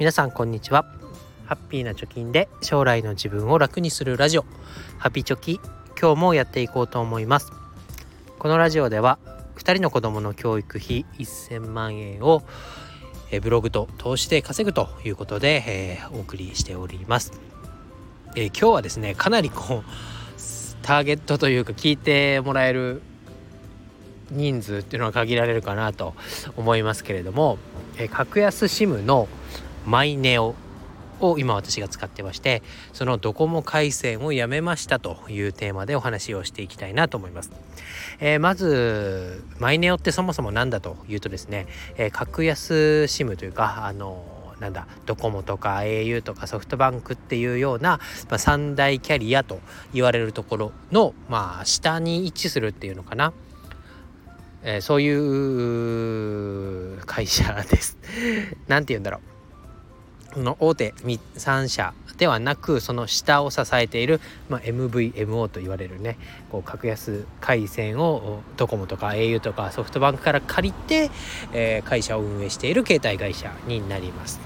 [0.00, 0.86] 皆さんこんにちは。
[1.44, 4.46] ハッピーな貯金で将来の自分を楽にするラジオ。
[4.96, 5.60] ハピチョキ
[6.00, 7.52] 今日もやっていこうと思います。
[8.38, 9.18] このラジオでは
[9.56, 12.42] 2人の子供の教育費1000万円を
[13.42, 17.38] ブログと投資で稼ぐということで、えー、お送りしております、
[18.36, 19.84] えー、今日はですねかなりこう
[20.80, 23.02] ターゲットというか聞いてもらえる
[24.30, 26.14] 人数っていうのは限られるかなと
[26.56, 27.58] 思いますけれども、
[27.98, 29.28] えー、格安 SIM の
[29.86, 30.54] マイネオ
[31.20, 32.62] を今私が使ってまして
[32.92, 37.50] そのドコモ回線をやめましたというテーマでお話をしていきたいなと思います、
[38.20, 41.66] えー、まずマイネオってそもそも何だというとですね、
[41.96, 44.24] えー、格安 SIM というかあの
[44.60, 49.60] なんだドコモとか au とかソフトバンクっていうような、まあ、三大キャリアと
[49.94, 53.32] 言われるところのまあ下に位置するっていうのかな
[54.62, 55.08] えー、そうい
[56.96, 57.96] う会社です。
[58.68, 59.29] 何て言うんだろう。
[60.36, 66.18] の大手3社ではなくその下を支えている、まあ、MVMO と言われるね
[66.52, 71.10] こう格安回線をドコモとか au とかソフトバンクから借りて、
[71.52, 74.38] えー、会社を運営している携帯会社になります。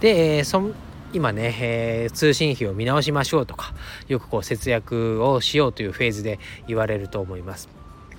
[0.00, 0.70] で、そ
[1.12, 3.74] 今ね、えー、通信費を見直しましょうとか
[4.08, 7.68] よくこう節約をしようというフェーズで言われると思います。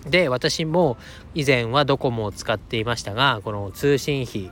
[0.05, 0.97] で私も
[1.33, 4.51] 以前はドコモを使っていましたがこの通信費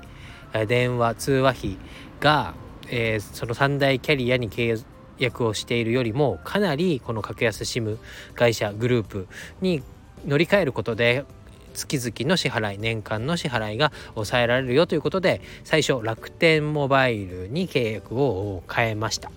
[0.67, 1.77] 電話通話費
[2.19, 2.53] が、
[2.89, 4.83] えー、その3大キャリアに契
[5.17, 7.97] 約をしているよりもかなりこの格安 SIM
[8.35, 9.27] 会社グループ
[9.61, 9.83] に
[10.25, 11.25] 乗り換えることで
[11.73, 19.31] 月々の支払い年間の支払いが抑えられるよということで最初楽天モバイルに契約を変えました。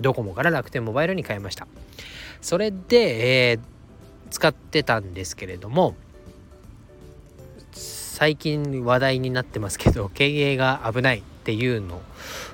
[0.00, 1.66] ドコモから楽天モバイルに変えました。
[2.40, 3.78] それで、えー
[4.30, 5.94] 使ってたんですけれども
[7.72, 11.22] 最近話題になってますけど経営が危ない。
[11.48, 12.02] っていうの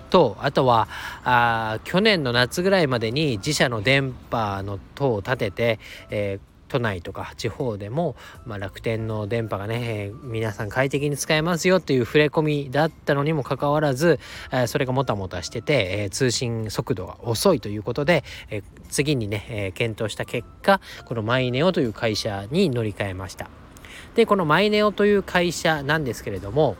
[0.08, 0.86] とあとは
[1.24, 8.16] あ去年の夏ぐらいまでに自社の電波の塔を立てて、えー都内とか地方でも、
[8.46, 14.18] まあ、楽天の電波がね、えー、皆さん快適に使えますよっていう触れ込みだったのにもかかわらず、
[14.50, 23.48] えー、それがもたもたしてて、えー、通信速度が遅いということで、え次にね、え検討した結果このマイネオという会社に乗り換えました。
[24.14, 26.76] でこのマイネオという会社なんですけれども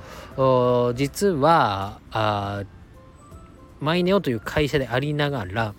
[0.95, 2.65] 実はあ
[3.81, 5.75] マイネオという会社でありながら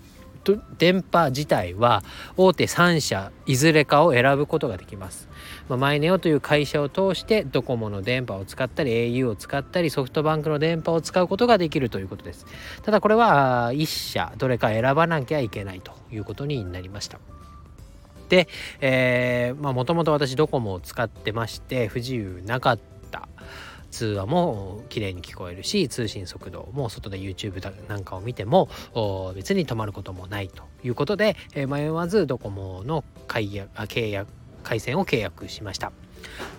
[0.78, 2.04] 電波自体は
[2.36, 5.28] 大手3社いずれかを選ぶことができます。
[5.68, 12.46] まあ、マイネオという会社を通してドコモの電波を使ったり au を使ったりソフトバンクの電波を使うことができるということです。
[12.82, 17.18] ただこれは1社どれか選ばなきゃいけないということになりました。
[18.28, 18.48] で、
[18.80, 22.78] えー、まあもともと私ドコモを使ってまして不自由なかっ
[23.10, 23.28] た
[23.90, 28.68] 通話も綺麗に聞こえるし通信速度も外で YouTube なんかを見ても
[29.34, 34.28] 別に止まることもないということで、えー、迷わずドコモの解約契約
[34.62, 35.92] 回線を契約しました。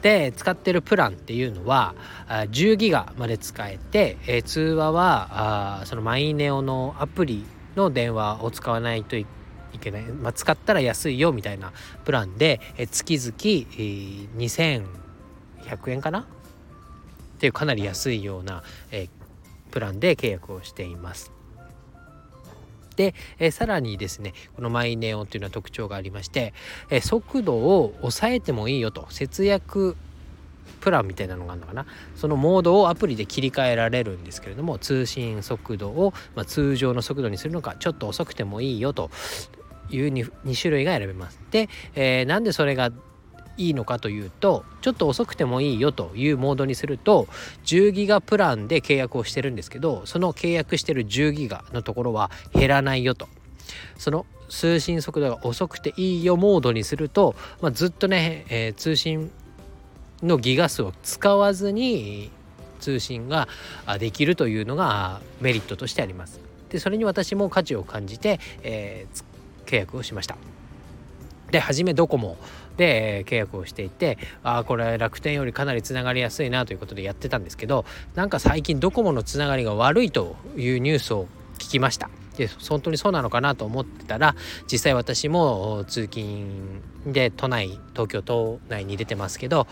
[0.01, 1.93] で使ってるプランっていうのは
[2.29, 7.43] 10ギガまで使えて、えー、通話はあそのマイネオのアプリ
[7.75, 9.25] の電話を使わないとい
[9.73, 11.73] いけない、まあ、使ったら安いよみたいな
[12.05, 13.31] プランで、え、月々、
[14.37, 16.21] 2100円かな？
[16.21, 16.25] っ
[17.39, 19.09] ていうかなり安いような、え、
[19.71, 21.31] プランで契約をしています。
[22.95, 26.53] で、え、さらにですねこのマイネオっていうのは特徴がありまして、
[26.89, 29.05] え、速度を抑えてもいいよと。
[29.11, 29.95] 節約
[30.81, 31.85] プランみたいなのがあるのかな
[32.15, 39.09] そのモードをアプリで切り替えられるんですけれども通信速度を、まあ、通常の速度にするのかちょっと遅くてもいいよと
[39.89, 41.39] いう 2, 2種類が選べます。
[41.51, 42.91] で、えー、なんでそれが
[43.57, 47.27] いいのかというとちょっと遅くてもいいよというモードにすると
[47.65, 53.27] 10ギガプランで契約をしてるんですけどその契約してる10ギガのところは減らないよと
[53.97, 59.31] その通信速度が遅くていいよモードにすると、まあ、ずっとね、えー、通信
[60.23, 62.31] のギガ数を使わずに
[62.79, 63.47] 通信が
[63.99, 66.39] できるというのがメリットとしてあります。
[66.69, 70.37] でそれに私も価値を感じて、えー、契約をしました。
[71.51, 72.37] で初めドコモ
[72.75, 77.85] で契約をしていてああこれ楽天よりかなりつながりやすいなということでやってたんですけど
[78.15, 81.27] なんか最近ドコモのつながりが悪いというニュースを
[81.57, 82.09] 聞きました。
[82.37, 84.35] で本当にそうなのかなと思ってたら
[84.71, 89.67] 実際私も通勤で都内東京都内に出てますけど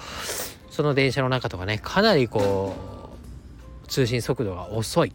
[0.72, 2.76] その電車の中とかねかなりこ
[3.84, 5.14] う通信速度が遅い、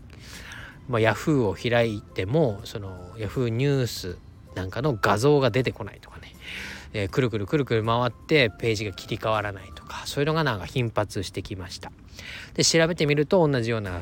[0.89, 4.17] まあ、ヤフーを開いてもそのヤフーニュース
[4.55, 6.35] なんかの画像が出てこないとかね。
[6.93, 11.93] えー、くるくるくるくる回ってページが切り替わらないとかそういうのがなんか頻発してきました。
[12.55, 14.01] で調べてみると同じような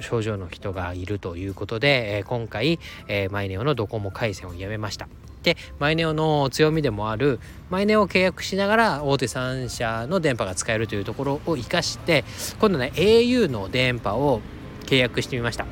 [0.00, 2.78] 症状の人がいるということで、え、今回、
[3.08, 5.08] え、マイネオのドコモ回線をやめました。
[5.42, 7.38] でマイネオの強みでもある
[7.70, 12.24] マイネオを契約しながら大手3社の電波が使えるというところを生かして
[12.58, 14.40] 今度ね au の電波を
[14.86, 15.66] 契約してみました。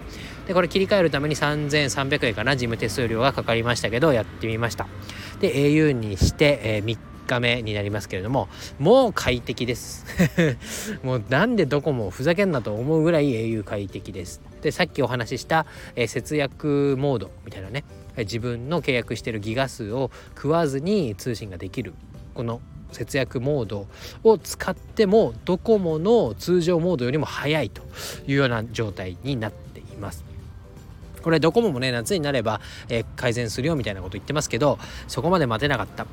[0.46, 4.86] でこれ切り替えるために3300円かな事務手数料がかかりましたけどやってみました。
[5.40, 10.04] で au にして、えー、3日目になりますけれどももう快適です。
[11.02, 14.40] もうなんでどこもふざけんなと思うぐらい au 快適です。
[14.62, 17.84] でさっきお話しした、えー、節約モードみたいなね
[18.18, 21.92] 自分の契約してるギガ数を食わずに通信ができる
[22.34, 22.60] この
[22.92, 23.86] 節約モード
[24.24, 27.82] を使ってもドコモの通常モードよりも速いと
[28.26, 30.24] いうような状態になっています。
[31.22, 36.06] これドコモもね夏になれば、えー、改善するよみたいなこと言ってますけどそこまで待てなかった。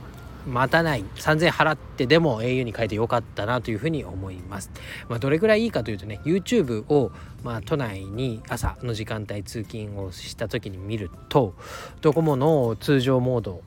[0.47, 4.71] 待たない3000円払ってでも au に変えてよかったなというふうに思います、
[5.09, 7.11] まあ、どれぐらいいいかというとね YouTube を、
[7.43, 11.53] まあ、都内に朝の時間帯通勤をした時に見ると
[12.01, 13.61] ドコモの通常モード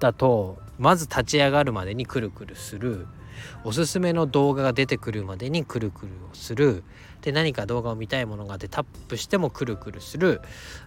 [0.00, 3.06] だとまず立ち上がるまでにくるくるする。
[3.64, 6.84] おすすめの動画が出てくるまでにくるくるをする。
[7.22, 10.40] で何か動画を見たいものがあってタップしてもくるくるする。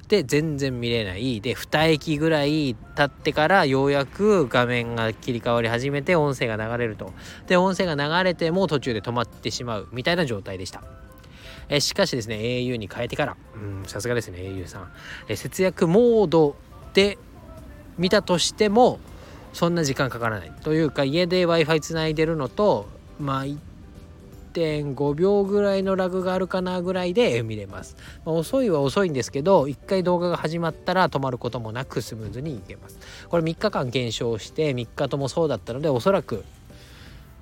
[0.09, 1.41] で全然見れない。
[1.41, 7.13] で2駅ぐらい経ってからようやく画面が切り替わり始めて音声が流れると。
[7.47, 10.83] で音声が流れても途中で止まってしまうみたいな状態でした。
[11.69, 13.37] えしかしですね au に変えてから。
[13.87, 14.91] さすがですね au さん。
[15.29, 16.55] え節約モード
[16.93, 17.17] で
[17.97, 18.99] 見たとしても
[19.55, 22.87] そんな時間かからないというか家で w i f i つないでるのと
[23.21, 32.99] まあ1.5秒ぐらいのラグがあるかなぐらいで見れます、まあ、遅いは遅いんですけど1回動画が始まったら止まることもなくスムーズにいけます
[33.29, 36.43] これ3日間検証して3日ともそうだったのでおそらく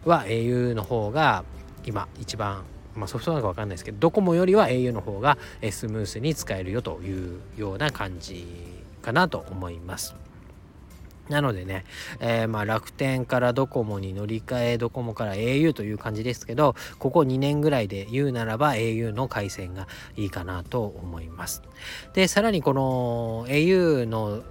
[0.06, 1.44] は au の方が
[1.83, 2.63] 今一番
[2.95, 5.39] まあ、ソフトなのか分かんないですけどドコモよりは au の方が
[5.71, 8.45] スムースに使えるよというような感じ
[9.01, 10.13] かなと思います。
[11.29, 11.85] なのでね、
[12.19, 19.87] えー、まあ楽天からドコモに乗り換えドコモから au という感じですけどここ2年ぐらいで言うならば au の回線が
[20.17, 21.61] いいかなと思います。
[22.13, 24.43] でさらにこの au の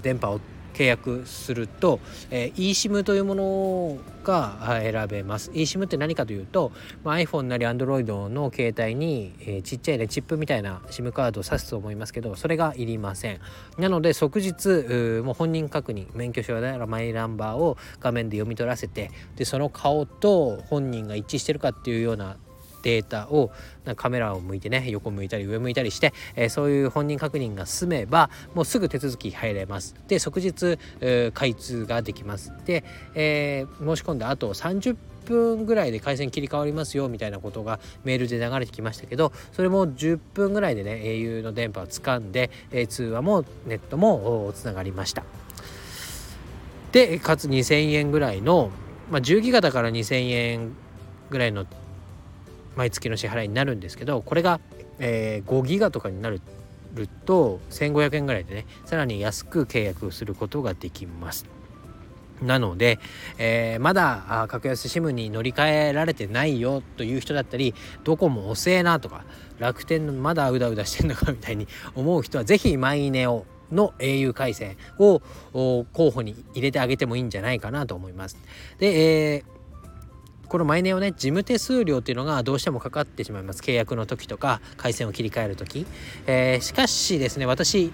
[0.00, 0.40] 電波を
[0.74, 2.00] 契約すると、
[2.30, 5.50] えー、eSIM というものが選べます。
[5.52, 6.72] eSIM って何かというと、
[7.04, 13.40] まあ、iPhone なり Android の携帯に、えー、ちっちゃいねチップみたいな SIM カードを挿すと思いますけどそれがいりません。
[13.78, 22.36] なので即日もう本人確認免許証やマイナンバーを画面で読み取らせてでその顔と本人が一致してるかっていうような
[22.82, 23.50] データを
[23.96, 29.94] カメラを向いてね横向いたり上向いたりして、えー、そういう本人確認が済めばもうすぐ手続き入れます。
[30.08, 32.52] で即日、えー、開通ができます。
[32.64, 32.84] で、
[33.14, 45.24] えー、申し込んだ後30分ぐらいで回線切り替わりますよみたいなことがメールで流れてきましたけどそれも10分ぐらいでね au の電波を掴んで、えー、通話もネットもつながりました。
[46.92, 48.70] でかつ2000円ぐらいの、
[49.10, 50.72] まあ、10ギガだから2000円
[51.30, 51.64] ぐらいの
[52.80, 54.58] 毎月の支払いになるんですけどこれが、
[54.98, 56.40] えー、5ギガとかになる
[57.26, 61.44] と1500円ぐらいでねさらに安く契約することができます。
[62.40, 62.98] なので、
[63.36, 69.24] えー、まだ格安 SIM に乗り換えられてないよという人だったりどこも遅えなとか
[69.58, 75.20] 楽天のまだうだうだしてんのかみたいに 思う人は是非マイネオの au 回線を
[75.52, 78.38] 候補に入れてあげてもいいんじゃないかなと思います。
[78.78, 79.59] で、えー
[80.50, 83.62] このマイネオね事務手数料っていうのがどうしてもかかってしまいます。
[83.62, 85.86] 契約の時とか回線を切り替える時、
[86.26, 87.92] えー、しかしですね私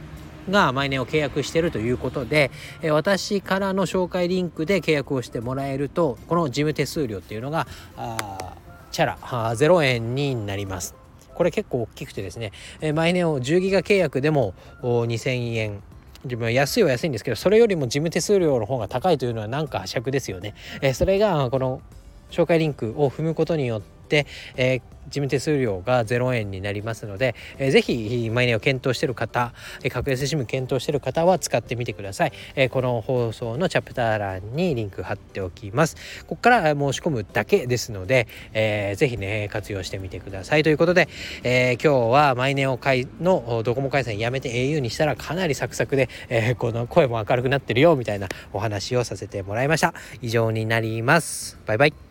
[0.50, 8.54] がマイネを契約してるということで、え私からの紹介リンクで契約をしてもらえるとこの事務手数料っていうのがあ
[8.90, 10.94] チャラあ0円になります。
[11.34, 15.82] これ結構大きくてですね、えマイネオ10ギガ契約でも2000円。
[16.25, 20.54] 自分は安いは安いんですけどそれよりも事務手数料の方が高いというのはなんか尺ですよね。
[20.80, 21.82] えそれがこの
[22.30, 29.52] 紹介リンクを踏むことによって、えー、事務手数料が0円になりますので、えー、ぜひマイネを検討している方、
[29.83, 35.97] えー、格安 SIM 検討している方は使ってみてください、えー、この放送のチャプター欄にリンク貼っておきます。
[36.26, 40.62] ここから申し込むだけですので、えー、ぜひね活用してみてください。
[40.62, 41.09] ということで、
[41.42, 49.95] えー、今日はマイネオ会のドコモ回線やめて au にしたらかなりサクサクで、えー、この声も明るくなってるよみたいなお話をさせてもらいました。
[50.23, 51.59] 以上になります。
[51.66, 52.05] バイバイ。